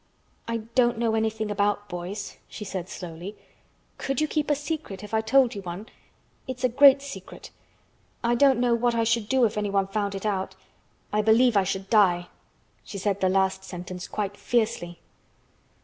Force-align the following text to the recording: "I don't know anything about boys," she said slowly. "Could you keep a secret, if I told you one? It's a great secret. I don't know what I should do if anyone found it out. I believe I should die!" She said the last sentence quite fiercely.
"I 0.47 0.57
don't 0.73 0.97
know 0.97 1.13
anything 1.13 1.51
about 1.51 1.87
boys," 1.87 2.37
she 2.47 2.65
said 2.65 2.89
slowly. 2.89 3.37
"Could 3.99 4.19
you 4.19 4.27
keep 4.27 4.49
a 4.49 4.55
secret, 4.55 5.03
if 5.03 5.13
I 5.13 5.21
told 5.21 5.53
you 5.53 5.61
one? 5.61 5.85
It's 6.47 6.63
a 6.63 6.69
great 6.69 7.03
secret. 7.03 7.51
I 8.23 8.33
don't 8.33 8.59
know 8.59 8.73
what 8.73 8.95
I 8.95 9.03
should 9.03 9.29
do 9.29 9.45
if 9.45 9.59
anyone 9.59 9.85
found 9.85 10.15
it 10.15 10.25
out. 10.25 10.55
I 11.13 11.21
believe 11.21 11.55
I 11.55 11.65
should 11.65 11.87
die!" 11.87 12.29
She 12.83 12.97
said 12.97 13.21
the 13.21 13.29
last 13.29 13.63
sentence 13.63 14.07
quite 14.07 14.35
fiercely. 14.37 14.97